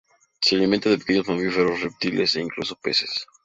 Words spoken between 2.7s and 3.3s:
peces.